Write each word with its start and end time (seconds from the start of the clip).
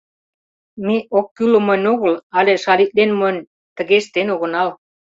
—Ме 0.85 0.95
оккӱлым 1.19 1.63
монь 1.67 1.87
огыл 1.93 2.13
але 2.37 2.53
шалитлен 2.63 3.11
монь 3.19 3.45
тыге 3.75 3.95
ыштен 4.01 4.27
огынал. 4.35 4.69